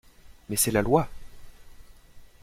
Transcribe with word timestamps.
Mais 0.49 0.55
c'est 0.55 0.71
la 0.71 0.81
Loi! 0.81 1.07